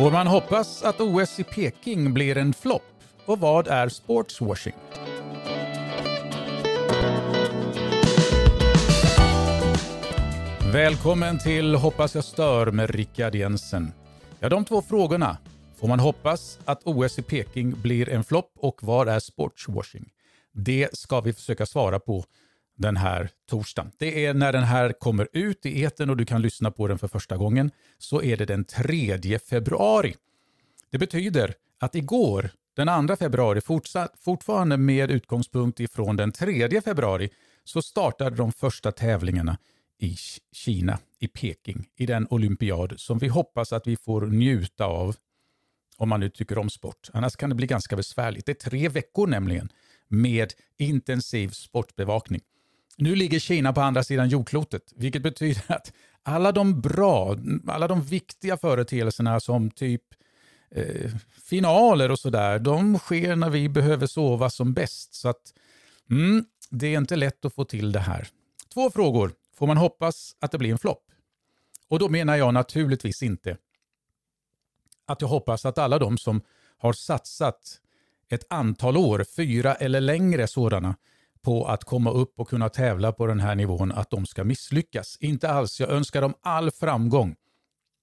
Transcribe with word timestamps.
Får 0.00 0.10
man 0.10 0.26
hoppas 0.26 0.82
att 0.82 1.00
OS 1.00 1.40
i 1.40 1.44
Peking 1.44 2.14
blir 2.14 2.36
en 2.36 2.52
flopp? 2.52 2.82
Och 3.24 3.38
vad 3.38 3.68
är 3.68 3.88
sportswashing? 3.88 4.74
Välkommen 10.72 11.38
till 11.38 11.74
Hoppas 11.74 12.14
jag 12.14 12.24
stör 12.24 12.70
med 12.70 12.90
Rickard 12.90 13.34
Jensen. 13.34 13.92
Ja, 14.38 14.48
de 14.48 14.64
två 14.64 14.82
frågorna. 14.82 15.36
Får 15.80 15.88
man 15.88 16.00
hoppas 16.00 16.58
att 16.64 16.82
OS 16.84 17.18
i 17.18 17.22
Peking 17.22 17.82
blir 17.82 18.08
en 18.08 18.24
flopp 18.24 18.52
och 18.56 18.78
vad 18.82 19.08
är 19.08 19.20
sportswashing? 19.20 20.10
Det 20.52 20.88
ska 20.92 21.20
vi 21.20 21.32
försöka 21.32 21.66
svara 21.66 22.00
på 22.00 22.24
den 22.80 22.96
här 22.96 23.30
torsdagen. 23.50 23.92
Det 23.98 24.26
är 24.26 24.34
när 24.34 24.52
den 24.52 24.62
här 24.62 24.92
kommer 24.92 25.28
ut 25.32 25.66
i 25.66 25.82
eten 25.82 26.10
och 26.10 26.16
du 26.16 26.24
kan 26.24 26.42
lyssna 26.42 26.70
på 26.70 26.88
den 26.88 26.98
för 26.98 27.08
första 27.08 27.36
gången. 27.36 27.70
Så 27.98 28.22
är 28.22 28.36
det 28.36 28.44
den 28.44 28.64
3 28.64 29.38
februari. 29.38 30.14
Det 30.90 30.98
betyder 30.98 31.54
att 31.80 31.94
igår, 31.94 32.50
den 32.76 33.08
2 33.08 33.16
februari, 33.16 33.60
fortsatt, 33.60 34.14
fortfarande 34.18 34.76
med 34.76 35.10
utgångspunkt 35.10 35.80
ifrån 35.80 36.16
den 36.16 36.32
3 36.32 36.80
februari, 36.80 37.30
så 37.64 37.82
startade 37.82 38.36
de 38.36 38.52
första 38.52 38.92
tävlingarna 38.92 39.58
i 39.98 40.16
Kina, 40.52 40.98
i 41.18 41.28
Peking, 41.28 41.88
i 41.96 42.06
den 42.06 42.26
olympiad 42.30 42.94
som 42.96 43.18
vi 43.18 43.28
hoppas 43.28 43.72
att 43.72 43.86
vi 43.86 43.96
får 43.96 44.26
njuta 44.26 44.84
av 44.84 45.16
om 45.96 46.08
man 46.08 46.20
nu 46.20 46.28
tycker 46.28 46.58
om 46.58 46.70
sport. 46.70 47.10
Annars 47.12 47.36
kan 47.36 47.48
det 47.48 47.54
bli 47.56 47.66
ganska 47.66 47.96
besvärligt. 47.96 48.46
Det 48.46 48.52
är 48.52 48.70
tre 48.70 48.88
veckor 48.88 49.26
nämligen 49.26 49.68
med 50.08 50.52
intensiv 50.78 51.48
sportbevakning. 51.48 52.40
Nu 53.00 53.14
ligger 53.14 53.38
Kina 53.38 53.72
på 53.72 53.80
andra 53.80 54.04
sidan 54.04 54.28
jordklotet, 54.28 54.92
vilket 54.96 55.22
betyder 55.22 55.62
att 55.66 55.92
alla 56.22 56.52
de 56.52 56.80
bra, 56.80 57.36
alla 57.66 57.88
de 57.88 58.02
viktiga 58.02 58.56
företeelserna 58.56 59.40
som 59.40 59.70
typ 59.70 60.02
eh, 60.70 61.10
finaler 61.42 62.10
och 62.10 62.18
sådär, 62.18 62.58
de 62.58 62.98
sker 62.98 63.36
när 63.36 63.50
vi 63.50 63.68
behöver 63.68 64.06
sova 64.06 64.50
som 64.50 64.72
bäst. 64.72 65.14
Så 65.14 65.28
att 65.28 65.54
mm, 66.10 66.44
det 66.70 66.94
är 66.94 66.98
inte 66.98 67.16
lätt 67.16 67.44
att 67.44 67.54
få 67.54 67.64
till 67.64 67.92
det 67.92 68.00
här. 68.00 68.28
Två 68.74 68.90
frågor. 68.90 69.32
Får 69.54 69.66
man 69.66 69.76
hoppas 69.76 70.36
att 70.40 70.52
det 70.52 70.58
blir 70.58 70.70
en 70.70 70.78
flopp? 70.78 71.04
Och 71.88 71.98
då 71.98 72.08
menar 72.08 72.36
jag 72.36 72.54
naturligtvis 72.54 73.22
inte 73.22 73.56
att 75.06 75.20
jag 75.20 75.28
hoppas 75.28 75.64
att 75.64 75.78
alla 75.78 75.98
de 75.98 76.18
som 76.18 76.42
har 76.78 76.92
satsat 76.92 77.80
ett 78.28 78.44
antal 78.48 78.96
år, 78.96 79.24
fyra 79.36 79.74
eller 79.74 80.00
längre 80.00 80.46
sådana, 80.46 80.96
på 81.42 81.64
att 81.66 81.84
komma 81.84 82.10
upp 82.10 82.40
och 82.40 82.48
kunna 82.48 82.68
tävla 82.68 83.12
på 83.12 83.26
den 83.26 83.40
här 83.40 83.54
nivån, 83.54 83.92
att 83.92 84.10
de 84.10 84.26
ska 84.26 84.44
misslyckas. 84.44 85.16
Inte 85.20 85.50
alls. 85.50 85.80
Jag 85.80 85.90
önskar 85.90 86.22
dem 86.22 86.34
all 86.42 86.70
framgång. 86.70 87.36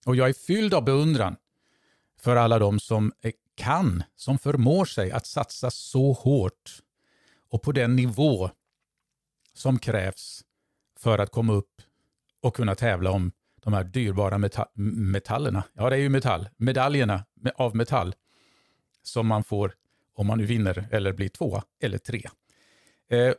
Och 0.05 0.15
jag 0.15 0.29
är 0.29 0.33
fylld 0.33 0.73
av 0.73 0.83
beundran 0.83 1.35
för 2.19 2.35
alla 2.35 2.59
de 2.59 2.79
som 2.79 3.11
kan, 3.55 4.03
som 4.15 4.37
förmår 4.37 4.85
sig 4.85 5.11
att 5.11 5.25
satsa 5.25 5.71
så 5.71 6.13
hårt 6.13 6.81
och 7.49 7.61
på 7.61 7.71
den 7.71 7.95
nivå 7.95 8.49
som 9.53 9.79
krävs 9.79 10.43
för 10.99 11.19
att 11.19 11.31
komma 11.31 11.53
upp 11.53 11.81
och 12.41 12.55
kunna 12.55 12.75
tävla 12.75 13.11
om 13.11 13.31
de 13.63 13.73
här 13.73 13.83
dyrbara 13.83 14.37
meta 14.37 14.67
metallerna. 14.73 15.63
Ja, 15.73 15.89
det 15.89 15.95
är 15.95 15.99
ju 15.99 16.09
metall. 16.09 16.49
Medaljerna 16.57 17.25
av 17.55 17.75
metall 17.75 18.15
som 19.03 19.27
man 19.27 19.43
får 19.43 19.73
om 20.13 20.27
man 20.27 20.37
nu 20.37 20.45
vinner 20.45 20.87
eller 20.91 21.13
blir 21.13 21.29
två 21.29 21.61
eller 21.81 21.97
tre. 21.97 22.29
Eh, 23.09 23.33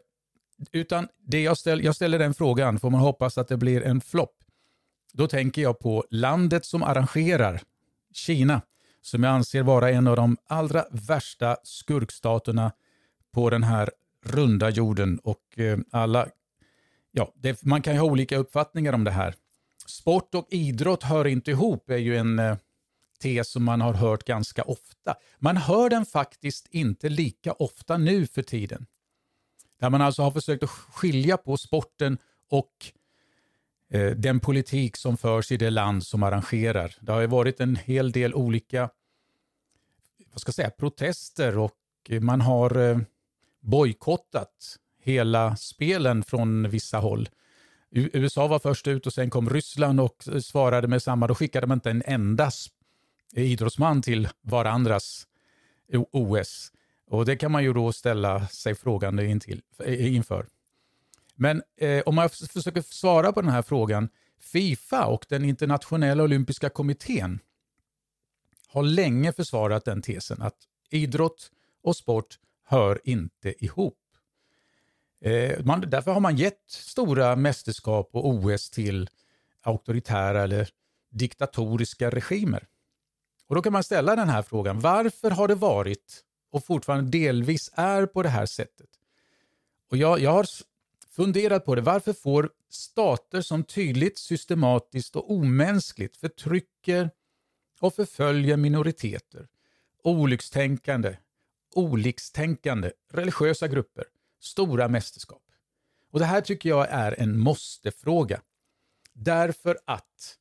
utan 0.73 1.09
det 1.19 1.43
jag, 1.43 1.59
ställ, 1.59 1.85
jag 1.85 1.97
ställer 1.97 2.19
den 2.19 2.35
frågan, 2.35 2.81
får 2.81 2.91
man 2.91 3.01
hoppas 3.01 3.39
att 3.39 3.49
det 3.49 3.57
blir 3.57 3.83
en 3.83 4.01
flopp? 4.01 4.35
Då 5.13 5.29
tänker 5.29 5.63
jag 5.63 5.79
på 5.79 6.05
landet 6.11 6.65
som 6.65 6.83
arrangerar, 6.83 7.61
Kina, 8.13 8.63
som 9.03 9.25
jag 9.25 9.33
anser 9.33 9.63
vara 9.63 9.91
en 9.91 10.07
av 10.07 10.17
de 10.17 10.37
allra 10.47 10.85
värsta 10.91 11.57
skurkstaterna 11.63 12.73
på 13.33 13.51
den 13.51 13.63
här 13.63 13.91
runda 14.25 14.71
jorden. 14.71 15.19
Och 15.19 15.59
eh, 15.59 15.79
alla, 15.91 16.29
ja, 17.13 17.33
det, 17.35 17.63
man 17.63 17.83
kan 17.83 17.95
ju 17.95 18.01
ha 18.01 18.07
olika 18.07 18.37
uppfattningar 18.37 18.93
om 18.93 19.05
det 19.05 19.11
här. 19.11 19.35
Sport 19.87 20.35
och 20.35 20.47
idrott 20.51 21.03
hör 21.03 21.27
inte 21.27 21.51
ihop 21.51 21.91
är 21.91 21.97
ju 21.97 22.17
en 22.17 22.39
eh, 22.39 22.57
tes 23.23 23.51
som 23.51 23.65
man 23.65 23.81
har 23.81 23.95
hört 23.95 24.25
ganska 24.25 24.63
ofta. 24.63 25.15
Man 25.39 25.57
hör 25.57 25.91
den 25.91 26.07
faktiskt 26.07 26.67
inte 26.71 27.09
lika 27.09 27.53
ofta 27.53 27.97
nu 27.97 28.27
för 28.27 28.43
tiden. 28.43 28.87
Där 29.81 29.91
man 29.91 30.03
alltså 30.03 30.23
har 30.23 30.31
försökt 30.31 30.63
att 30.63 30.71
skilja 30.71 31.37
på 31.37 31.57
sporten 31.57 32.19
och 32.51 32.73
eh, 33.91 34.11
den 34.11 34.41
politik 34.41 34.97
som 34.97 35.17
förs 35.17 35.53
i 35.53 35.57
det 35.57 35.71
land 35.71 36.07
som 36.07 36.23
arrangerar. 36.23 36.95
Det 37.01 37.13
har 37.13 37.21
ju 37.21 37.27
varit 37.27 37.61
en 37.61 37.77
hel 37.77 38.13
del 38.13 38.35
olika 38.35 38.91
vad 40.33 40.41
ska 40.41 40.49
jag 40.49 40.55
säga, 40.55 40.71
protester 40.71 41.59
och 41.59 41.75
man 42.21 42.41
har 42.41 42.91
eh, 42.91 42.99
bojkottat 43.61 44.79
hela 45.03 45.57
spelen 45.57 46.23
från 46.23 46.71
vissa 46.71 46.99
håll. 46.99 47.29
USA 47.91 48.47
var 48.47 48.59
först 48.59 48.87
ut 48.87 49.07
och 49.07 49.13
sen 49.13 49.31
kom 49.31 49.51
Ryssland 49.51 50.01
och 50.01 50.25
svarade 50.43 50.89
med 50.89 51.03
samma. 51.03 51.27
Då 51.27 51.35
skickade 51.35 51.67
man 51.67 51.77
inte 51.77 51.91
en 51.91 52.03
enda 52.07 52.51
idrottsman 53.35 54.03
till 54.03 54.29
varandras 54.41 55.27
OS. 56.13 56.73
Och 57.11 57.25
Det 57.25 57.37
kan 57.37 57.53
man 57.53 57.65
ju 57.65 57.73
då 57.73 57.93
ställa 57.93 58.47
sig 58.47 58.75
frågande 58.75 59.27
intill, 59.27 59.63
eh, 59.85 60.15
inför. 60.15 60.47
Men 61.35 61.63
eh, 61.77 62.03
om 62.07 62.15
man 62.15 62.29
försöker 62.31 62.83
svara 62.83 63.33
på 63.33 63.41
den 63.41 63.51
här 63.51 63.63
frågan. 63.63 64.09
Fifa 64.41 65.07
och 65.07 65.27
den 65.29 65.45
internationella 65.45 66.23
olympiska 66.23 66.69
kommittén 66.69 67.41
har 68.69 68.83
länge 68.83 69.33
försvarat 69.33 69.85
den 69.85 70.03
tesen 70.03 70.43
att 70.43 70.57
idrott 70.91 71.51
och 71.83 71.97
sport 71.97 72.39
hör 72.65 73.01
inte 73.05 73.65
ihop. 73.65 73.99
Eh, 75.21 75.65
man, 75.65 75.81
därför 75.81 76.13
har 76.13 76.21
man 76.21 76.37
gett 76.37 76.71
stora 76.71 77.37
mästerskap 77.37 78.11
och 78.13 78.29
OS 78.29 78.71
till 78.71 79.11
auktoritära 79.63 80.43
eller 80.43 80.69
diktatoriska 81.11 82.11
regimer. 82.11 82.67
Och 83.47 83.55
Då 83.55 83.63
kan 83.63 83.73
man 83.73 83.85
ställa 83.85 84.17
den 84.17 84.29
här 84.29 84.43
frågan. 84.43 84.81
Varför 84.81 85.31
har 85.31 85.49
det 85.49 85.55
varit 85.55 86.25
och 86.51 86.65
fortfarande 86.65 87.11
delvis 87.11 87.71
är 87.75 88.07
på 88.07 88.23
det 88.23 88.29
här 88.29 88.47
sättet. 88.47 88.89
Och 89.91 89.97
jag, 89.97 90.21
jag 90.21 90.31
har 90.31 90.47
funderat 91.11 91.65
på 91.65 91.75
det. 91.75 91.81
Varför 91.81 92.13
får 92.13 92.51
stater 92.69 93.41
som 93.41 93.65
tydligt, 93.65 94.19
systematiskt 94.19 95.17
och 95.17 95.31
omänskligt 95.31 96.17
förtrycker 96.17 97.11
och 97.81 97.95
förföljer 97.95 98.57
minoriteter, 98.57 99.49
olyckstänkande, 100.03 101.17
olikstänkande, 101.75 102.93
religiösa 103.11 103.69
grupper, 103.69 104.05
stora 104.41 104.89
mästerskap? 104.89 105.43
Och 106.11 106.19
Det 106.19 106.25
här 106.25 106.41
tycker 106.41 106.69
jag 106.69 106.87
är 106.91 107.21
en 107.21 107.39
måste-fråga. 107.39 108.43
Därför 109.13 109.79
att 109.85 110.37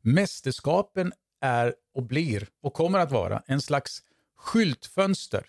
mästerskapen 0.00 1.12
är 1.40 1.74
och 1.94 2.02
blir 2.02 2.48
och 2.60 2.74
kommer 2.74 2.98
att 2.98 3.12
vara 3.12 3.42
en 3.46 3.60
slags 3.60 4.02
skyltfönster. 4.40 5.46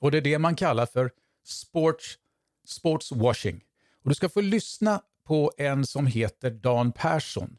Och 0.00 0.10
det 0.10 0.18
är 0.18 0.22
det 0.22 0.38
man 0.38 0.56
kallar 0.56 0.86
för 0.86 1.10
sports, 1.44 2.18
sports 2.66 3.12
washing. 3.12 3.64
Och 4.02 4.08
du 4.08 4.14
ska 4.14 4.28
få 4.28 4.40
lyssna 4.40 5.02
på 5.26 5.52
en 5.58 5.86
som 5.86 6.06
heter 6.06 6.50
Dan 6.50 6.92
Persson. 6.92 7.58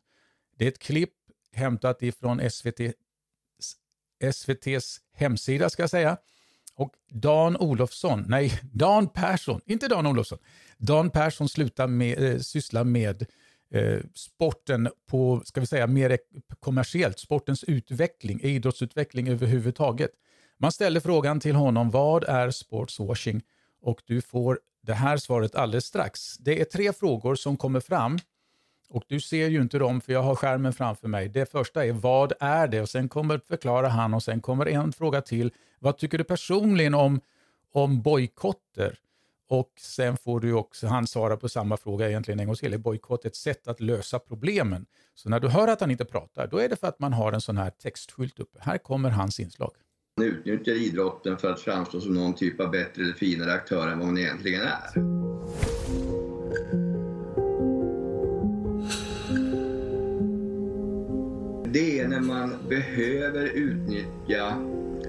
Det 0.57 0.65
är 0.65 0.69
ett 0.69 0.79
klipp 0.79 1.13
hämtat 1.51 2.03
ifrån 2.03 2.49
SVT, 2.49 2.79
SVTs 4.19 5.01
hemsida 5.13 5.69
ska 5.69 5.83
jag 5.83 5.89
säga. 5.89 6.17
Och 6.75 6.93
Dan 7.09 7.57
Olofsson, 7.57 8.25
nej, 8.27 8.59
Dan 8.73 9.07
Persson, 9.07 9.61
inte 9.65 9.87
Dan 9.87 10.07
Olofsson. 10.07 10.39
Dan 10.77 11.09
Persson 11.09 11.49
slutar 11.49 11.87
med, 11.87 12.23
eh, 12.23 12.39
syssla 12.39 12.83
med 12.83 13.25
eh, 13.71 13.99
sporten 14.13 14.89
på, 15.07 15.41
ska 15.45 15.59
vi 15.59 15.67
säga, 15.67 15.87
mer 15.87 16.17
kommersiellt, 16.59 17.19
sportens 17.19 17.63
utveckling, 17.63 18.41
idrottsutveckling 18.41 19.29
överhuvudtaget. 19.29 20.11
Man 20.57 20.71
ställer 20.71 20.99
frågan 20.99 21.39
till 21.39 21.55
honom, 21.55 21.89
vad 21.89 22.23
är 22.23 22.51
sportswashing? 22.51 23.41
Och 23.81 24.01
du 24.05 24.21
får 24.21 24.59
det 24.83 24.93
här 24.93 25.17
svaret 25.17 25.55
alldeles 25.55 25.85
strax. 25.85 26.37
Det 26.37 26.61
är 26.61 26.65
tre 26.65 26.93
frågor 26.93 27.35
som 27.35 27.57
kommer 27.57 27.79
fram 27.79 28.19
och 28.89 29.03
du 29.07 29.19
ser 29.19 29.47
ju 29.47 29.61
inte 29.61 29.79
dem 29.79 30.01
för 30.01 30.13
jag 30.13 30.23
har 30.23 30.35
skärmen 30.35 30.73
framför 30.73 31.07
mig. 31.07 31.29
Det 31.29 31.51
första 31.51 31.85
är 31.85 31.91
vad 31.91 32.33
är 32.39 32.67
det? 32.67 32.81
Och 32.81 32.89
sen 32.89 33.09
kommer 33.09 33.37
förklara 33.37 33.87
han 33.87 34.13
och 34.13 34.23
sen 34.23 34.41
kommer 34.41 34.65
en 34.65 34.93
fråga 34.93 35.21
till. 35.21 35.51
Vad 35.79 35.97
tycker 35.97 36.17
du 36.17 36.23
personligen 36.23 36.93
om, 36.93 37.21
om 37.71 38.01
bojkotter? 38.01 38.99
Och 39.47 39.71
sen 39.79 40.17
får 40.17 40.39
du 40.39 40.53
också, 40.53 40.87
han 40.87 41.07
svara 41.07 41.37
på 41.37 41.49
samma 41.49 41.77
fråga 41.77 42.09
egentligen 42.09 42.39
en 42.39 42.45
gång 42.45 42.55
till. 42.55 42.73
Är 42.73 42.77
bojkott 42.77 43.25
ett 43.25 43.35
sätt 43.35 43.67
att 43.67 43.79
lösa 43.79 44.19
problemen? 44.19 44.85
Så 45.15 45.29
när 45.29 45.39
du 45.39 45.47
hör 45.47 45.67
att 45.67 45.81
han 45.81 45.91
inte 45.91 46.05
pratar, 46.05 46.47
då 46.47 46.57
är 46.57 46.69
det 46.69 46.75
för 46.75 46.87
att 46.87 46.99
man 46.99 47.13
har 47.13 47.31
en 47.31 47.41
sån 47.41 47.57
här 47.57 47.69
textskylt 47.69 48.39
uppe. 48.39 48.59
Här 48.61 48.77
kommer 48.77 49.09
hans 49.09 49.39
inslag. 49.39 49.71
Man 50.17 50.27
utnyttjar 50.27 50.73
idrotten 50.73 51.37
för 51.37 51.51
att 51.51 51.61
framstå 51.61 52.01
som 52.01 52.13
någon 52.13 52.35
typ 52.35 52.59
av 52.59 52.71
bättre 52.71 53.03
eller 53.03 53.13
finare 53.13 53.53
aktör 53.53 53.87
än 53.87 53.99
vad 53.99 54.07
man 54.07 54.17
egentligen 54.17 54.61
är. 54.61 55.15
det 61.75 61.99
är 61.99 62.07
när 62.07 62.19
man 62.19 62.53
behöver 62.69 63.45
utnyttja 63.45 64.57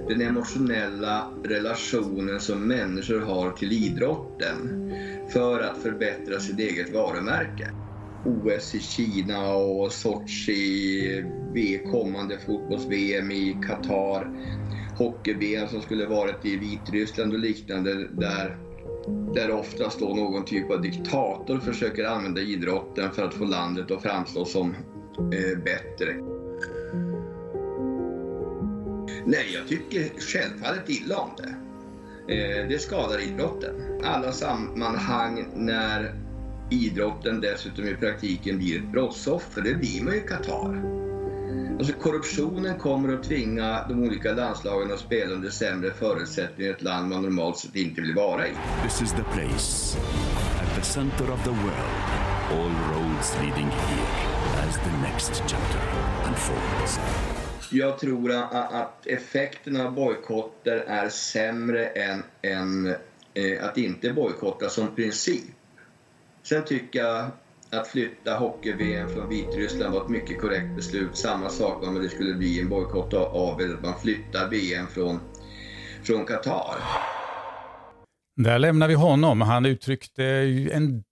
den 0.09 0.21
emotionella 0.21 1.31
relationen 1.45 2.41
som 2.41 2.69
människor 2.69 3.21
har 3.21 3.51
till 3.51 3.73
idrotten 3.73 4.93
för 5.33 5.61
att 5.61 5.83
förbättra 5.83 6.41
sitt 6.41 6.59
eget 6.59 6.95
varumärke. 6.95 7.71
OS 8.25 8.75
i 8.75 8.81
Kina 8.81 9.55
och 9.55 9.93
Sochi, 9.93 11.25
kommande 11.91 12.39
fotbolls-VM 12.39 13.31
i 13.31 13.57
Qatar, 13.67 14.31
hockey-VM 14.97 15.69
som 15.69 15.83
skulle 15.83 16.07
varit 16.07 16.45
i 16.45 16.57
Vitryssland 16.57 17.33
och 17.33 17.39
liknande 17.39 18.09
där, 18.13 18.57
där 19.35 19.51
oftast 19.51 20.01
då 20.01 20.15
någon 20.15 20.45
typ 20.45 20.71
av 20.71 20.83
diktator 20.83 21.59
försöker 21.59 22.05
använda 22.05 22.41
idrotten 22.41 23.11
för 23.11 23.25
att 23.25 23.35
få 23.35 23.45
landet 23.45 23.91
att 23.91 24.03
framstå 24.03 24.45
som 24.45 24.75
eh, 25.19 25.59
bättre. 25.65 26.15
Nej, 29.27 29.47
jag 29.55 29.69
tycker 29.69 30.21
självfallet 30.21 30.91
illa 30.91 31.17
om 31.17 31.31
det. 31.37 31.57
Eh, 32.35 32.69
det 32.69 32.79
skadar 32.79 33.29
idrotten. 33.29 33.75
Alla 34.05 34.33
sammanhang 34.33 35.47
när 35.55 36.15
idrotten 36.71 37.41
dessutom 37.41 37.85
i 37.85 37.95
praktiken 37.95 38.59
blir 38.59 38.79
ett 38.79 38.93
brottsoffer, 38.93 39.63
det 39.63 39.75
blir 39.75 40.03
man 40.05 40.15
ju 40.15 40.21
i 40.21 40.29
Qatar. 40.29 40.96
Alltså 41.79 41.93
korruptionen 41.93 42.79
kommer 42.79 43.15
att 43.15 43.25
tvinga 43.25 43.85
de 43.89 44.03
olika 44.03 44.33
landslagen 44.33 44.93
att 44.93 45.01
spela 45.01 45.35
under 45.35 45.51
sämre 45.51 45.91
förutsättningar 45.91 46.71
i 46.71 46.75
ett 46.75 46.83
land 46.83 47.09
man 47.09 47.23
normalt 47.23 47.59
sett 47.59 47.77
inte 47.77 48.01
vill 48.01 48.15
vara 48.15 48.47
i. 48.49 48.51
This 48.83 49.03
is 49.03 49.13
the 49.13 49.23
place, 49.23 49.99
at 50.63 50.77
the 50.77 50.83
center 50.83 51.31
of 51.33 51.45
the 51.45 51.51
world, 51.51 52.03
all 52.51 52.95
roads 52.95 53.37
leading 53.41 53.67
here 53.67 54.67
as 54.69 54.75
the 54.75 55.11
next 55.11 55.43
chapter 55.47 55.81
unfolds. 56.29 57.01
Jag 57.71 57.99
tror 57.99 58.33
att 58.33 59.07
effekten 59.07 59.81
av 59.81 59.93
bojkotter 59.93 60.77
är 60.77 61.09
sämre 61.09 61.87
än, 61.87 62.23
än 62.43 62.87
eh, 63.35 63.65
att 63.65 63.79
inte 63.79 64.13
bojkotta 64.13 64.69
som 64.69 64.95
princip. 64.95 65.45
Sen 66.43 66.65
tycker 66.65 66.99
jag 66.99 67.31
att 67.71 67.89
flytta 67.89 68.37
hockey-VM 68.37 69.09
från 69.09 69.29
Vitryssland 69.29 69.95
var 69.95 70.03
ett 70.05 70.09
mycket 70.09 70.41
korrekt 70.41 70.77
beslut. 70.77 71.17
Samma 71.17 71.49
sak 71.49 71.83
om 71.87 71.95
det 71.95 72.09
skulle 72.09 72.35
bli 72.35 72.61
en 72.61 72.69
bojkott 72.69 73.15
av 73.15 73.61
eller 73.61 73.75
att 73.75 73.83
man 73.83 74.01
flyttar 74.01 74.51
VM 74.51 74.87
från, 74.87 75.21
från 76.03 76.25
Qatar. 76.25 76.77
Där 78.37 78.59
lämnar 78.59 78.89
vi 78.89 78.95
honom. 78.95 79.41
Han 79.41 79.67
uttryckte 79.67 80.25
en... 80.73 81.05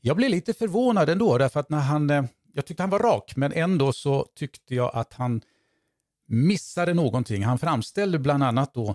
Jag 0.00 0.16
blev 0.16 0.30
lite 0.30 0.54
förvånad 0.54 1.08
ändå, 1.08 1.38
därför 1.38 1.60
att 1.60 1.70
när 1.70 1.80
han... 1.80 2.10
Eh, 2.10 2.24
jag 2.52 2.66
tyckte 2.66 2.82
han 2.82 2.90
var 2.90 2.98
rak, 2.98 3.36
men 3.36 3.52
ändå 3.52 3.92
så 3.92 4.26
tyckte 4.34 4.74
jag 4.74 4.90
att 4.94 5.12
han 5.12 5.40
missade 6.28 6.94
någonting. 6.94 7.44
Han 7.44 7.58
framställde 7.58 8.18
bland 8.18 8.42
annat 8.42 8.74
då 8.74 8.94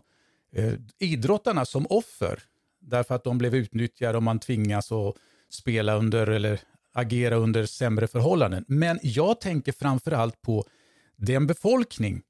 eh, 0.56 0.74
idrottarna 1.00 1.66
som 1.66 1.86
offer, 1.90 2.40
därför 2.82 3.16
att 3.16 3.24
de 3.24 3.38
blev 3.38 3.56
utnyttjade 3.56 4.18
och 4.18 4.24
man 4.24 4.40
tvingas 4.40 4.92
att 4.92 5.16
spela 5.50 5.96
under 5.96 6.28
eller 6.28 6.60
agera 6.94 7.36
under 7.36 7.66
sämre 7.66 8.08
förhållanden. 8.08 8.66
Men 8.68 9.00
jag 9.04 9.42
tänker 9.42 9.72
framför 9.72 10.12
allt 10.12 10.42
på 10.42 10.66
den 11.16 11.48
befolkning 11.48 12.22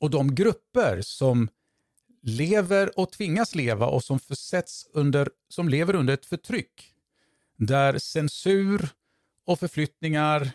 och 0.00 0.10
de 0.10 0.34
grupper 0.34 1.00
som 1.02 1.48
lever 2.22 2.98
och 2.98 3.12
tvingas 3.12 3.54
leva 3.54 3.86
och 3.86 4.04
som, 4.04 4.20
försätts 4.20 4.86
under, 4.92 5.28
som 5.48 5.68
lever 5.68 5.94
under 5.94 6.14
ett 6.14 6.26
förtryck 6.26 6.92
där 7.56 7.98
censur 7.98 8.88
och 9.46 9.58
förflyttningar, 9.58 10.50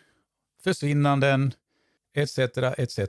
försvinnanden 0.63 1.53
etc. 2.15 2.39
etc. 2.77 3.00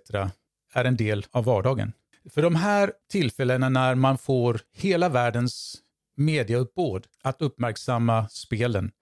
är 0.72 0.84
en 0.84 0.96
del 0.96 1.26
av 1.30 1.44
vardagen. 1.44 1.92
För 2.30 2.42
de 2.42 2.54
här 2.54 2.92
tillfällena 3.10 3.68
när 3.68 3.94
man 3.94 4.18
får 4.18 4.60
hela 4.72 5.08
världens 5.08 5.76
mediauppbåd 6.16 7.06
att 7.22 7.42
uppmärksamma 7.42 8.28
spelen. 8.28 8.92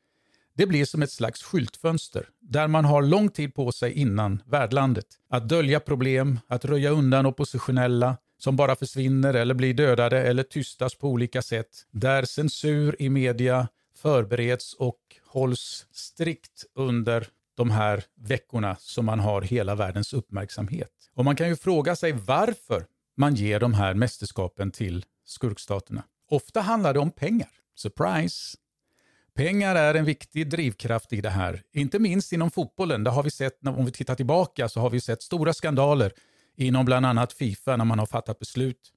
Det 0.58 0.66
blir 0.66 0.84
som 0.84 1.02
ett 1.02 1.10
slags 1.10 1.42
skyltfönster 1.42 2.28
där 2.40 2.68
man 2.68 2.84
har 2.84 3.02
lång 3.02 3.28
tid 3.28 3.54
på 3.54 3.72
sig 3.72 3.92
innan 3.92 4.42
värdlandet 4.46 5.06
att 5.30 5.48
dölja 5.48 5.80
problem, 5.80 6.40
att 6.48 6.64
röja 6.64 6.90
undan 6.90 7.26
oppositionella 7.26 8.16
som 8.38 8.56
bara 8.56 8.76
försvinner 8.76 9.34
eller 9.34 9.54
blir 9.54 9.74
dödade 9.74 10.22
eller 10.22 10.42
tystas 10.42 10.94
på 10.94 11.08
olika 11.08 11.42
sätt. 11.42 11.68
Där 11.90 12.24
censur 12.24 12.96
i 12.98 13.10
media 13.10 13.68
förbereds 13.96 14.74
och 14.74 14.98
hålls 15.26 15.86
strikt 15.92 16.64
under 16.74 17.26
de 17.56 17.70
här 17.70 18.04
veckorna 18.16 18.76
som 18.78 19.06
man 19.06 19.20
har 19.20 19.42
hela 19.42 19.74
världens 19.74 20.12
uppmärksamhet. 20.12 20.92
Och 21.14 21.24
man 21.24 21.36
kan 21.36 21.48
ju 21.48 21.56
fråga 21.56 21.96
sig 21.96 22.12
varför 22.12 22.86
man 23.16 23.34
ger 23.34 23.60
de 23.60 23.74
här 23.74 23.94
mästerskapen 23.94 24.70
till 24.70 25.04
skurkstaterna. 25.24 26.02
Ofta 26.30 26.60
handlar 26.60 26.94
det 26.94 27.00
om 27.00 27.10
pengar. 27.10 27.50
Surprise! 27.76 28.56
Pengar 29.38 29.74
är 29.74 29.94
en 29.94 30.04
viktig 30.04 30.50
drivkraft 30.50 31.12
i 31.12 31.20
det 31.20 31.30
här. 31.30 31.62
Inte 31.72 31.98
minst 31.98 32.32
inom 32.32 32.50
fotbollen. 32.50 33.04
Det 33.04 33.10
har 33.10 33.22
vi 33.22 33.30
sett, 33.30 33.66
om 33.66 33.84
vi 33.84 33.92
tittar 33.92 34.14
tillbaka, 34.14 34.68
så 34.68 34.80
har 34.80 34.90
vi 34.90 35.00
sett 35.00 35.22
stora 35.22 35.52
skandaler 35.52 36.12
inom 36.56 36.84
bland 36.84 37.06
annat 37.06 37.32
Fifa 37.32 37.76
när 37.76 37.84
man 37.84 37.98
har 37.98 38.06
fattat 38.06 38.38
beslut 38.38 38.92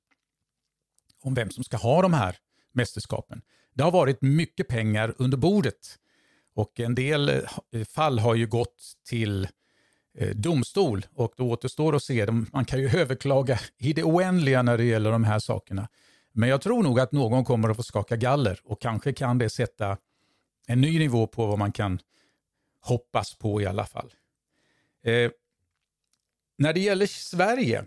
om 1.23 1.33
vem 1.33 1.49
som 1.49 1.63
ska 1.63 1.77
ha 1.77 2.01
de 2.01 2.13
här 2.13 2.35
mästerskapen. 2.73 3.41
Det 3.73 3.83
har 3.83 3.91
varit 3.91 4.21
mycket 4.21 4.67
pengar 4.67 5.13
under 5.17 5.37
bordet 5.37 5.97
och 6.55 6.79
en 6.79 6.95
del 6.95 7.29
eh, 7.29 7.83
fall 7.83 8.19
har 8.19 8.35
ju 8.35 8.47
gått 8.47 8.83
till 9.09 9.47
eh, 10.17 10.29
domstol 10.29 11.05
och 11.15 11.33
det 11.37 11.43
återstår 11.43 11.95
att 11.95 12.03
se. 12.03 12.31
Man 12.31 12.65
kan 12.65 12.79
ju 12.79 12.89
överklaga 12.99 13.59
i 13.77 13.93
det 13.93 14.03
oändliga 14.03 14.61
när 14.61 14.77
det 14.77 14.83
gäller 14.83 15.11
de 15.11 15.23
här 15.23 15.39
sakerna. 15.39 15.87
Men 16.33 16.49
jag 16.49 16.61
tror 16.61 16.83
nog 16.83 16.99
att 16.99 17.11
någon 17.11 17.45
kommer 17.45 17.69
att 17.69 17.77
få 17.77 17.83
skaka 17.83 18.15
galler 18.15 18.59
och 18.63 18.81
kanske 18.81 19.13
kan 19.13 19.37
det 19.37 19.49
sätta 19.49 19.97
en 20.67 20.81
ny 20.81 20.99
nivå 20.99 21.27
på 21.27 21.47
vad 21.47 21.59
man 21.59 21.71
kan 21.71 21.99
hoppas 22.81 23.35
på 23.35 23.61
i 23.61 23.65
alla 23.65 23.85
fall. 23.85 24.13
Eh, 25.03 25.31
när 26.57 26.73
det 26.73 26.79
gäller 26.79 27.05
Sverige, 27.05 27.85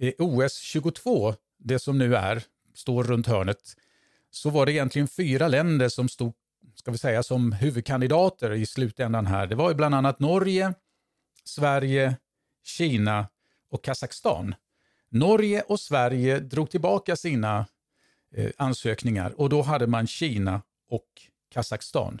eh, 0.00 0.12
OS 0.18 0.58
22, 0.58 1.34
det 1.58 1.78
som 1.78 1.98
nu 1.98 2.16
är, 2.16 2.42
står 2.74 3.04
runt 3.04 3.26
hörnet, 3.26 3.76
så 4.30 4.50
var 4.50 4.66
det 4.66 4.72
egentligen 4.72 5.08
fyra 5.08 5.48
länder 5.48 5.88
som 5.88 6.08
stod 6.08 6.34
ska 6.80 6.90
vi 6.90 6.98
säga, 6.98 7.22
som 7.22 7.52
huvudkandidater 7.52 8.52
i 8.52 8.66
slutändan 8.66 9.26
här. 9.26 9.46
Det 9.46 9.54
var 9.54 9.68
ju 9.68 9.74
bland 9.74 9.94
annat 9.94 10.20
Norge, 10.20 10.74
Sverige, 11.44 12.16
Kina 12.64 13.28
och 13.70 13.84
Kazakstan. 13.84 14.54
Norge 15.08 15.62
och 15.62 15.80
Sverige 15.80 16.40
drog 16.40 16.70
tillbaka 16.70 17.16
sina 17.16 17.66
eh, 18.34 18.50
ansökningar 18.56 19.40
och 19.40 19.48
då 19.48 19.62
hade 19.62 19.86
man 19.86 20.06
Kina 20.06 20.62
och 20.88 21.06
Kazakstan. 21.50 22.20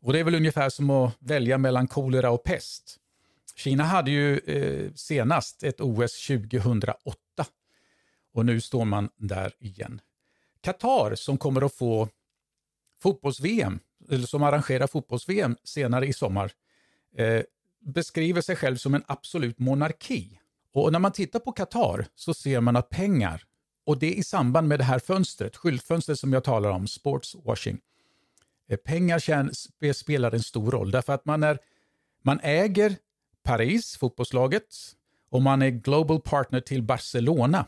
Och 0.00 0.12
Det 0.12 0.18
är 0.18 0.24
väl 0.24 0.34
ungefär 0.34 0.70
som 0.70 0.90
att 0.90 1.16
välja 1.18 1.58
mellan 1.58 1.88
kolera 1.88 2.30
och 2.30 2.44
pest. 2.44 2.96
Kina 3.54 3.84
hade 3.84 4.10
ju 4.10 4.38
eh, 4.38 4.92
senast 4.94 5.62
ett 5.62 5.80
OS 5.80 6.26
2008 6.26 7.18
och 8.34 8.46
nu 8.46 8.60
står 8.60 8.84
man 8.84 9.08
där 9.16 9.52
igen. 9.58 10.00
Qatar 10.60 11.14
som 11.14 11.38
kommer 11.38 11.64
att 11.66 11.74
få 11.74 12.08
fotbolls-VM, 13.02 13.80
eller 14.10 14.26
som 14.26 14.42
arrangerar 14.42 14.86
fotbolls-VM 14.86 15.56
senare 15.64 16.06
i 16.06 16.12
sommar, 16.12 16.52
eh, 17.16 17.42
beskriver 17.80 18.40
sig 18.40 18.56
själv 18.56 18.76
som 18.76 18.94
en 18.94 19.04
absolut 19.06 19.58
monarki. 19.58 20.40
Och 20.72 20.92
när 20.92 20.98
man 20.98 21.12
tittar 21.12 21.38
på 21.38 21.52
Qatar 21.52 22.06
så 22.14 22.34
ser 22.34 22.60
man 22.60 22.76
att 22.76 22.90
pengar, 22.90 23.42
och 23.86 23.98
det 23.98 24.14
i 24.14 24.22
samband 24.22 24.68
med 24.68 24.80
det 24.80 24.84
här 24.84 24.98
fönstret, 24.98 25.56
skyltfönstret 25.56 26.18
som 26.18 26.32
jag 26.32 26.44
talar 26.44 26.70
om, 26.70 26.86
sportswashing, 26.86 27.80
Eh, 28.68 28.76
pengar 28.76 29.92
spelar 29.92 30.32
en 30.32 30.42
stor 30.42 30.70
roll 30.70 30.90
därför 30.90 31.12
att 31.12 31.24
man, 31.24 31.42
är, 31.42 31.58
man 32.22 32.40
äger 32.42 32.96
Paris, 33.42 33.96
fotbollslaget, 33.96 34.76
och 35.30 35.42
man 35.42 35.62
är 35.62 35.70
global 35.70 36.20
partner 36.20 36.60
till 36.60 36.82
Barcelona. 36.82 37.66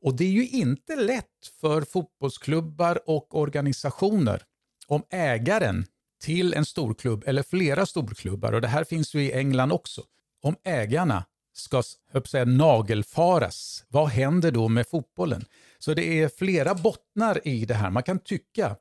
Och 0.00 0.16
det 0.16 0.24
är 0.24 0.30
ju 0.30 0.48
inte 0.48 0.96
lätt 0.96 1.52
för 1.60 1.82
fotbollsklubbar 1.82 3.00
och 3.06 3.38
organisationer 3.38 4.42
om 4.86 5.02
ägaren 5.10 5.86
till 6.20 6.54
en 6.54 6.64
storklubb 6.64 7.24
eller 7.26 7.42
flera 7.42 7.86
storklubbar, 7.86 8.52
och 8.52 8.60
det 8.60 8.68
här 8.68 8.84
finns 8.84 9.14
ju 9.14 9.22
i 9.22 9.32
England 9.32 9.72
också, 9.72 10.02
om 10.42 10.56
ägarna 10.64 11.24
ska 11.52 11.82
säga, 12.26 12.44
nagelfaras, 12.44 13.84
vad 13.88 14.08
händer 14.08 14.50
då 14.50 14.68
med 14.68 14.86
fotbollen? 14.88 15.44
Så 15.78 15.94
det 15.94 16.22
är 16.22 16.28
flera 16.28 16.74
bottnar 16.74 17.48
i 17.48 17.64
det 17.64 17.74
här. 17.74 17.90
Man 17.90 18.02
kan 18.02 18.18
tycka 18.18 18.76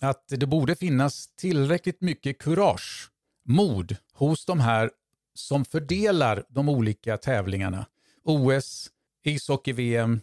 att 0.00 0.24
det 0.28 0.46
borde 0.46 0.76
finnas 0.76 1.26
tillräckligt 1.36 2.00
mycket 2.00 2.38
kurage, 2.38 3.10
mod 3.44 3.96
hos 4.12 4.44
de 4.44 4.60
här 4.60 4.90
som 5.34 5.64
fördelar 5.64 6.44
de 6.48 6.68
olika 6.68 7.16
tävlingarna. 7.16 7.86
OS, 8.24 8.90
ishockey-VM 9.24 10.20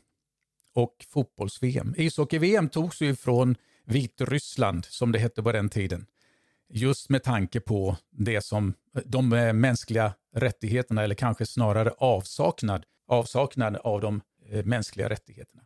och 0.73 1.05
fotbolls-VM. 1.09 1.93
Ishockey-VM 1.97 2.69
togs 2.69 3.01
ju 3.01 3.15
från 3.15 3.55
Vitryssland, 3.85 4.85
som 4.85 5.11
det 5.11 5.19
hette 5.19 5.43
på 5.43 5.51
den 5.51 5.69
tiden. 5.69 6.05
Just 6.69 7.09
med 7.09 7.23
tanke 7.23 7.59
på 7.59 7.97
det 8.11 8.41
som, 8.41 8.73
de 9.05 9.33
eh, 9.33 9.53
mänskliga 9.53 10.13
rättigheterna 10.35 11.03
eller 11.03 11.15
kanske 11.15 11.45
snarare 11.45 11.91
avsaknad, 11.97 12.85
avsaknad 13.07 13.75
av 13.75 14.01
de 14.01 14.21
eh, 14.49 14.65
mänskliga 14.65 15.09
rättigheterna. 15.09 15.61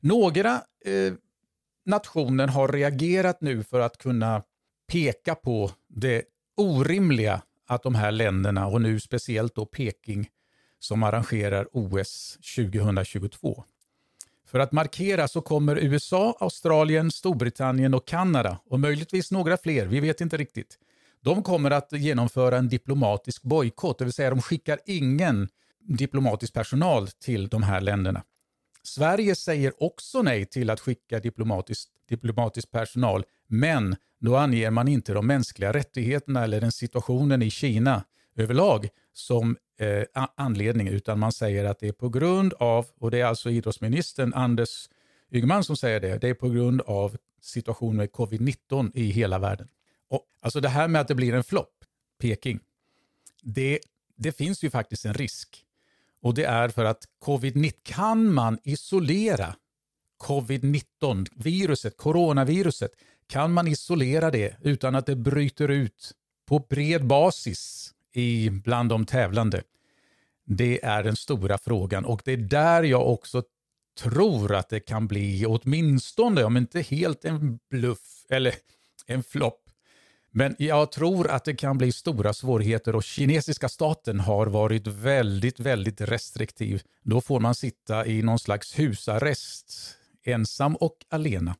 Några 0.00 0.62
eh, 0.84 1.12
nationen 1.86 2.48
har 2.48 2.68
reagerat 2.68 3.40
nu 3.40 3.62
för 3.62 3.80
att 3.80 3.98
kunna 3.98 4.42
peka 4.92 5.34
på 5.34 5.70
det 5.88 6.22
orimliga 6.56 7.42
att 7.66 7.82
de 7.82 7.94
här 7.94 8.10
länderna 8.10 8.66
och 8.66 8.80
nu 8.80 9.00
speciellt 9.00 9.54
då 9.54 9.66
Peking 9.66 10.28
som 10.78 11.02
arrangerar 11.02 11.68
OS 11.72 12.38
2022. 12.56 13.64
För 14.46 14.58
att 14.58 14.72
markera 14.72 15.28
så 15.28 15.40
kommer 15.40 15.76
USA, 15.76 16.36
Australien, 16.40 17.10
Storbritannien 17.10 17.94
och 17.94 18.06
Kanada 18.06 18.58
och 18.70 18.80
möjligtvis 18.80 19.30
några 19.30 19.56
fler, 19.56 19.86
vi 19.86 20.00
vet 20.00 20.20
inte 20.20 20.36
riktigt. 20.36 20.78
De 21.20 21.42
kommer 21.42 21.70
att 21.70 21.92
genomföra 21.92 22.56
en 22.56 22.68
diplomatisk 22.68 23.42
bojkott, 23.42 23.98
det 23.98 24.04
vill 24.04 24.12
säga 24.12 24.30
de 24.30 24.42
skickar 24.42 24.78
ingen 24.86 25.48
diplomatisk 25.80 26.52
personal 26.52 27.08
till 27.08 27.48
de 27.48 27.62
här 27.62 27.80
länderna. 27.80 28.22
Sverige 28.86 29.34
säger 29.34 29.82
också 29.82 30.22
nej 30.22 30.46
till 30.46 30.70
att 30.70 30.80
skicka 30.80 31.20
diplomatisk, 31.20 31.88
diplomatisk 32.08 32.70
personal, 32.70 33.24
men 33.46 33.96
då 34.18 34.36
anger 34.36 34.70
man 34.70 34.88
inte 34.88 35.12
de 35.12 35.26
mänskliga 35.26 35.72
rättigheterna 35.72 36.44
eller 36.44 36.60
den 36.60 36.72
situationen 36.72 37.42
i 37.42 37.50
Kina 37.50 38.04
överlag 38.36 38.88
som 39.12 39.56
eh, 39.78 40.26
anledning, 40.34 40.88
utan 40.88 41.18
man 41.18 41.32
säger 41.32 41.64
att 41.64 41.78
det 41.78 41.88
är 41.88 41.92
på 41.92 42.08
grund 42.08 42.52
av, 42.52 42.86
och 42.98 43.10
det 43.10 43.20
är 43.20 43.24
alltså 43.24 43.50
idrottsministern 43.50 44.34
Anders 44.34 44.88
Ygeman 45.30 45.64
som 45.64 45.76
säger 45.76 46.00
det, 46.00 46.18
det 46.18 46.28
är 46.28 46.34
på 46.34 46.48
grund 46.48 46.80
av 46.80 47.16
situationen 47.40 47.96
med 47.96 48.10
covid-19 48.10 48.90
i 48.94 49.04
hela 49.04 49.38
världen. 49.38 49.68
Och, 50.08 50.22
alltså 50.40 50.60
det 50.60 50.68
här 50.68 50.88
med 50.88 51.00
att 51.00 51.08
det 51.08 51.14
blir 51.14 51.34
en 51.34 51.44
flopp, 51.44 51.84
Peking, 52.20 52.60
det, 53.42 53.78
det 54.16 54.32
finns 54.32 54.64
ju 54.64 54.70
faktiskt 54.70 55.04
en 55.04 55.14
risk. 55.14 55.65
Och 56.26 56.34
det 56.34 56.44
är 56.44 56.68
för 56.68 56.84
att 56.84 57.04
covid-19, 57.24 57.72
kan 57.82 58.32
man 58.32 58.58
isolera 58.62 59.54
covid-19, 60.24 61.26
viruset, 61.34 61.96
coronaviruset, 61.96 62.90
kan 63.26 63.52
man 63.52 63.68
isolera 63.68 64.30
det 64.30 64.56
utan 64.62 64.94
att 64.94 65.06
det 65.06 65.16
bryter 65.16 65.68
ut 65.68 66.12
på 66.48 66.58
bred 66.58 67.06
basis 67.06 67.92
i, 68.14 68.50
bland 68.50 68.88
de 68.88 69.06
tävlande? 69.06 69.62
Det 70.44 70.84
är 70.84 71.02
den 71.02 71.16
stora 71.16 71.58
frågan 71.58 72.04
och 72.04 72.22
det 72.24 72.32
är 72.32 72.36
där 72.36 72.82
jag 72.82 73.08
också 73.08 73.42
tror 73.98 74.54
att 74.54 74.68
det 74.68 74.80
kan 74.80 75.06
bli 75.06 75.46
åtminstone, 75.46 76.44
om 76.44 76.56
inte 76.56 76.80
helt 76.80 77.24
en 77.24 77.58
bluff 77.70 78.24
eller 78.28 78.54
en 79.06 79.22
flopp. 79.22 79.65
Men 80.38 80.56
jag 80.58 80.92
tror 80.92 81.30
att 81.30 81.44
det 81.44 81.54
kan 81.54 81.78
bli 81.78 81.92
stora 81.92 82.32
svårigheter 82.32 82.96
och 82.96 83.02
kinesiska 83.02 83.68
staten 83.68 84.20
har 84.20 84.46
varit 84.46 84.86
väldigt, 84.86 85.60
väldigt 85.60 86.00
restriktiv. 86.00 86.82
Då 87.02 87.20
får 87.20 87.40
man 87.40 87.54
sitta 87.54 88.06
i 88.06 88.22
någon 88.22 88.38
slags 88.38 88.78
husarrest, 88.78 89.96
ensam 90.24 90.76
och 90.76 90.96
alena. 91.08 91.56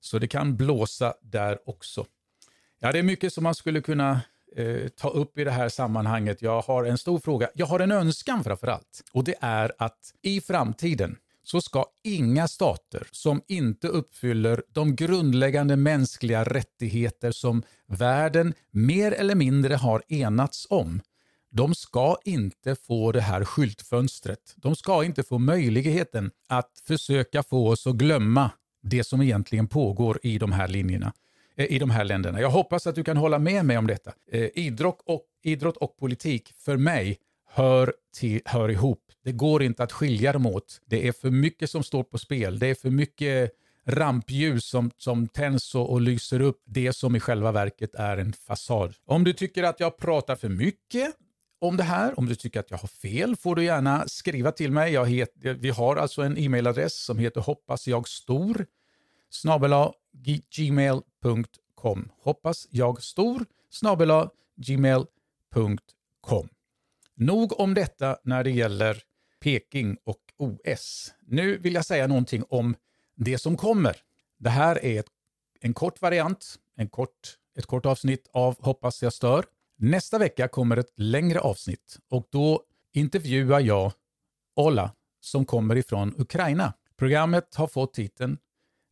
Så 0.00 0.18
det 0.18 0.28
kan 0.28 0.56
blåsa 0.56 1.14
där 1.22 1.58
också. 1.68 2.06
Ja, 2.78 2.92
det 2.92 2.98
är 2.98 3.02
mycket 3.02 3.32
som 3.32 3.44
man 3.44 3.54
skulle 3.54 3.80
kunna 3.80 4.20
eh, 4.56 4.88
ta 4.88 5.08
upp 5.08 5.38
i 5.38 5.44
det 5.44 5.50
här 5.50 5.68
sammanhanget. 5.68 6.42
Jag 6.42 6.62
har 6.62 6.84
en 6.84 6.98
stor 6.98 7.18
fråga. 7.18 7.48
Jag 7.54 7.66
har 7.66 7.80
en 7.80 7.92
önskan 7.92 8.44
framför 8.44 8.66
allt 8.66 9.02
och 9.12 9.24
det 9.24 9.34
är 9.40 9.72
att 9.78 10.14
i 10.22 10.40
framtiden 10.40 11.16
så 11.46 11.60
ska 11.60 11.86
inga 12.04 12.48
stater 12.48 13.08
som 13.10 13.42
inte 13.48 13.88
uppfyller 13.88 14.62
de 14.72 14.96
grundläggande 14.96 15.76
mänskliga 15.76 16.44
rättigheter 16.44 17.32
som 17.32 17.62
världen 17.86 18.54
mer 18.70 19.12
eller 19.12 19.34
mindre 19.34 19.74
har 19.74 20.02
enats 20.08 20.66
om, 20.70 21.00
de 21.50 21.74
ska 21.74 22.16
inte 22.24 22.76
få 22.76 23.12
det 23.12 23.20
här 23.20 23.44
skyltfönstret. 23.44 24.54
De 24.56 24.76
ska 24.76 25.04
inte 25.04 25.22
få 25.22 25.38
möjligheten 25.38 26.30
att 26.48 26.82
försöka 26.86 27.42
få 27.42 27.68
oss 27.68 27.86
att 27.86 27.96
glömma 27.96 28.50
det 28.82 29.04
som 29.04 29.22
egentligen 29.22 29.68
pågår 29.68 30.18
i 30.22 30.38
de 30.38 30.52
här 30.52 30.68
linjerna 30.68 31.12
eh, 31.56 31.66
i 31.66 31.78
de 31.78 31.90
här 31.90 32.04
länderna. 32.04 32.40
Jag 32.40 32.50
hoppas 32.50 32.86
att 32.86 32.94
du 32.94 33.04
kan 33.04 33.16
hålla 33.16 33.38
med 33.38 33.64
mig 33.64 33.78
om 33.78 33.86
detta. 33.86 34.12
Eh, 34.32 34.48
idrott, 34.54 35.02
och, 35.06 35.22
idrott 35.42 35.76
och 35.76 35.96
politik 35.96 36.52
för 36.56 36.76
mig 36.76 37.18
hör, 37.48 37.94
till, 38.18 38.40
hör 38.44 38.68
ihop. 38.68 39.05
Det 39.26 39.32
går 39.32 39.62
inte 39.62 39.82
att 39.82 39.92
skilja 39.92 40.32
dem 40.32 40.46
åt. 40.46 40.80
Det 40.84 41.08
är 41.08 41.12
för 41.12 41.30
mycket 41.30 41.70
som 41.70 41.82
står 41.82 42.02
på 42.02 42.18
spel. 42.18 42.58
Det 42.58 42.66
är 42.66 42.74
för 42.74 42.90
mycket 42.90 43.50
rampljus 43.86 44.64
som, 44.64 44.90
som 44.96 45.28
tänds 45.28 45.74
och, 45.74 45.90
och 45.90 46.00
lyser 46.00 46.40
upp 46.40 46.62
det 46.64 46.92
som 46.92 47.16
i 47.16 47.20
själva 47.20 47.52
verket 47.52 47.94
är 47.94 48.16
en 48.16 48.32
fasad. 48.32 48.94
Om 49.04 49.24
du 49.24 49.32
tycker 49.32 49.62
att 49.62 49.80
jag 49.80 49.96
pratar 49.96 50.36
för 50.36 50.48
mycket 50.48 51.14
om 51.60 51.76
det 51.76 51.82
här, 51.82 52.18
om 52.18 52.26
du 52.26 52.34
tycker 52.34 52.60
att 52.60 52.70
jag 52.70 52.78
har 52.78 52.88
fel, 52.88 53.36
får 53.36 53.56
du 53.56 53.64
gärna 53.64 54.08
skriva 54.08 54.52
till 54.52 54.72
mig. 54.72 54.92
Jag 54.92 55.06
heter, 55.06 55.54
vi 55.54 55.70
har 55.70 55.96
alltså 55.96 56.22
en 56.22 56.38
e-mailadress 56.38 57.04
som 57.04 57.18
heter 57.18 57.40
hoppasjagstor 57.40 58.66
gmail.com. 60.56 62.08
Hoppas 62.22 62.68
jag 62.70 63.02
stor 63.02 63.44
gmail.com. 64.56 65.78
Nog 67.14 67.60
om 67.60 67.74
detta 67.74 68.18
när 68.22 68.44
det 68.44 68.50
gäller 68.50 69.02
Peking 69.40 69.96
och 70.04 70.20
OS. 70.36 71.14
Nu 71.26 71.58
vill 71.58 71.74
jag 71.74 71.84
säga 71.84 72.06
någonting 72.06 72.44
om 72.48 72.76
det 73.14 73.38
som 73.38 73.56
kommer. 73.56 73.96
Det 74.38 74.50
här 74.50 74.84
är 74.84 75.00
ett, 75.00 75.06
en 75.60 75.74
kort 75.74 76.00
variant, 76.00 76.58
en 76.76 76.88
kort, 76.88 77.38
ett 77.58 77.66
kort 77.66 77.86
avsnitt 77.86 78.28
av 78.32 78.56
Hoppas 78.64 79.02
jag 79.02 79.12
stör. 79.12 79.44
Nästa 79.78 80.18
vecka 80.18 80.48
kommer 80.48 80.76
ett 80.76 80.92
längre 80.96 81.40
avsnitt 81.40 81.98
och 82.10 82.28
då 82.30 82.62
intervjuar 82.92 83.60
jag 83.60 83.92
Ola 84.56 84.90
som 85.20 85.44
kommer 85.44 85.76
ifrån 85.76 86.14
Ukraina. 86.18 86.72
Programmet 86.96 87.54
har 87.54 87.66
fått 87.66 87.94
titeln, 87.94 88.38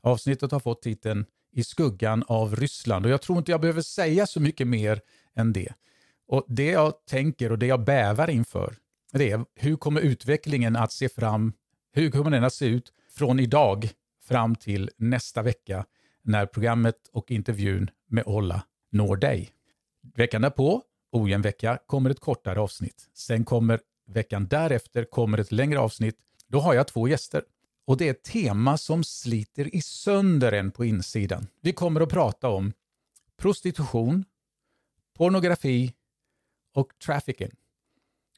avsnittet 0.03 0.53
har 0.53 0.61
fått 0.61 0.83
titeln 0.83 1.27
I 1.53 1.65
skuggan 1.65 2.25
av 2.29 2.57
Ryssland 2.57 3.07
och 3.07 3.13
jag 3.13 3.23
tror 3.23 3.39
inte 3.39 3.51
jag 3.51 3.61
behöver 3.61 3.83
säga 3.83 4.27
så 4.27 4.41
mycket 4.41 4.67
mer 4.67 5.01
än 5.35 5.53
det. 5.53 5.73
Och 6.27 6.45
Det 6.49 6.71
jag 6.71 7.07
tänker 7.07 7.53
och 7.53 7.59
det 7.59 7.67
jag 7.67 7.85
bävar 7.85 8.31
inför, 8.31 8.77
det 9.19 9.31
är 9.31 9.45
hur 9.55 9.77
kommer 9.77 10.01
utvecklingen 10.01 10.77
att 10.77 10.93
se 10.93 11.09
fram, 11.09 11.53
hur 11.93 12.11
kommer 12.11 12.31
den 12.31 12.45
att 12.45 12.55
se 12.55 12.67
ut 12.67 12.93
från 13.11 13.41
idag 13.41 13.91
fram 14.25 14.55
till 14.55 14.91
nästa 14.97 15.43
vecka 15.43 15.87
när 16.23 16.47
programmet 16.47 16.97
och 17.13 17.31
intervjun 17.31 17.91
med 18.09 18.25
Olla 18.27 18.63
når 18.93 19.17
dig. 19.17 19.51
Veckan 20.17 20.43
därpå, 20.43 20.83
ojämn 21.13 21.43
vecka, 21.43 21.79
kommer 21.87 22.11
ett 22.11 22.21
kortare 22.21 22.61
avsnitt. 22.61 23.09
Sen 23.15 23.45
kommer 23.45 23.81
veckan 24.07 24.47
därefter 24.47 25.05
kommer 25.05 25.39
ett 25.39 25.53
längre 25.53 25.79
avsnitt. 25.79 26.17
Då 26.49 26.61
har 26.61 26.75
jag 26.75 26.89
två 26.89 27.09
gäster. 27.09 27.45
Och 27.87 27.97
det 27.97 28.07
är 28.07 28.11
ett 28.11 28.23
tema 28.23 28.79
som 28.79 29.05
sliter 29.05 29.75
i 29.75 29.81
sönder 29.81 30.53
en 30.53 30.71
på 30.71 30.85
insidan. 30.85 31.47
Vi 31.61 31.73
kommer 31.73 32.01
att 32.01 32.09
prata 32.09 32.49
om 32.49 32.73
prostitution, 33.37 34.25
pornografi 35.17 35.95
och 36.75 36.99
trafficking. 37.05 37.51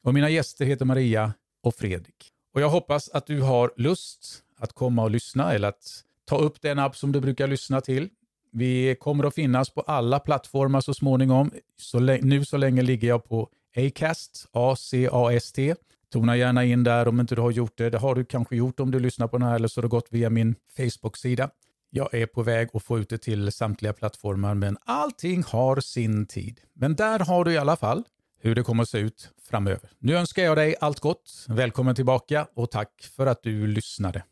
Och 0.07 0.13
mina 0.13 0.29
gäster 0.29 0.65
heter 0.65 0.85
Maria 0.85 1.33
och 1.63 1.75
Fredrik. 1.75 2.31
Och 2.53 2.61
jag 2.61 2.69
hoppas 2.69 3.09
att 3.09 3.27
du 3.27 3.41
har 3.41 3.71
lust 3.77 4.43
att 4.57 4.73
komma 4.73 5.03
och 5.03 5.11
lyssna 5.11 5.53
eller 5.53 5.67
att 5.67 6.03
ta 6.25 6.37
upp 6.37 6.61
den 6.61 6.79
app 6.79 6.97
som 6.97 7.11
du 7.11 7.21
brukar 7.21 7.47
lyssna 7.47 7.81
till. 7.81 8.09
Vi 8.51 8.95
kommer 8.99 9.23
att 9.23 9.35
finnas 9.35 9.69
på 9.69 9.81
alla 9.81 10.19
plattformar 10.19 10.81
så 10.81 10.93
småningom. 10.93 11.51
Så 11.77 11.99
nu 11.99 12.45
så 12.45 12.57
länge 12.57 12.81
ligger 12.81 13.07
jag 13.07 13.23
på 13.23 13.49
Acast, 13.75 14.47
A-C-A-S-T. 14.51 15.75
Tona 16.13 16.37
gärna 16.37 16.65
in 16.65 16.83
där 16.83 17.07
om 17.07 17.19
inte 17.19 17.35
du 17.35 17.41
har 17.41 17.51
gjort 17.51 17.77
det. 17.77 17.89
Det 17.89 17.97
har 17.97 18.15
du 18.15 18.25
kanske 18.25 18.55
gjort 18.55 18.79
om 18.79 18.91
du 18.91 18.99
lyssnar 18.99 19.27
på 19.27 19.37
den 19.37 19.47
här 19.47 19.55
eller 19.55 19.67
så 19.67 19.79
har 19.79 19.83
det 19.83 19.89
gått 19.89 20.07
via 20.09 20.29
min 20.29 20.55
Facebook-sida. 20.77 21.49
Jag 21.89 22.13
är 22.13 22.25
på 22.25 22.43
väg 22.43 22.69
att 22.73 22.83
få 22.83 22.99
ut 22.99 23.09
det 23.09 23.17
till 23.17 23.51
samtliga 23.51 23.93
plattformar 23.93 24.53
men 24.53 24.77
allting 24.85 25.43
har 25.43 25.79
sin 25.79 26.25
tid. 26.25 26.59
Men 26.73 26.95
där 26.95 27.19
har 27.19 27.45
du 27.45 27.53
i 27.53 27.57
alla 27.57 27.75
fall 27.75 28.03
hur 28.39 28.55
det 28.55 28.63
kommer 28.63 28.83
att 28.83 28.89
se 28.89 28.99
ut 28.99 29.29
framöver. 29.49 29.89
Nu 29.99 30.15
önskar 30.15 30.43
jag 30.43 30.57
dig 30.57 30.75
allt 30.81 30.99
gott. 30.99 31.45
Välkommen 31.47 31.95
tillbaka 31.95 32.47
och 32.53 32.71
tack 32.71 33.11
för 33.15 33.25
att 33.25 33.43
du 33.43 33.67
lyssnade. 33.67 34.23